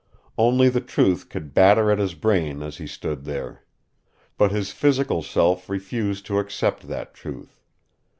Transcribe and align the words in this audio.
Only 0.35 0.67
the 0.67 0.81
truth 0.81 1.29
could 1.29 1.53
batter 1.53 1.91
at 1.91 1.99
his 1.99 2.15
brain 2.15 2.63
as 2.63 2.77
he 2.79 2.87
stood 2.87 3.23
there. 3.23 3.63
But 4.35 4.49
his 4.51 4.71
physical 4.71 5.21
self 5.21 5.69
refused 5.69 6.25
to 6.25 6.39
accept 6.39 6.87
that 6.87 7.13
truth. 7.13 7.61